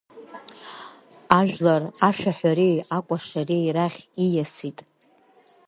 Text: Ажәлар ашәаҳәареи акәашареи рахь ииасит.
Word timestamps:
Ажәлар 1.39 1.83
ашәаҳәареи 2.07 2.77
акәашареи 2.97 3.73
рахь 3.75 4.01
ииасит. 4.23 4.79